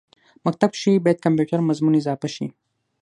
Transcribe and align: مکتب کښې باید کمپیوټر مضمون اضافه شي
مکتب 0.45 0.71
کښې 0.75 0.93
باید 1.03 1.23
کمپیوټر 1.25 1.59
مضمون 1.69 1.93
اضافه 1.97 2.27
شي 2.35 2.47